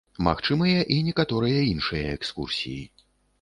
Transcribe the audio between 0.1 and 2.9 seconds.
Магчымыя і некаторыя іншыя экскурсіі.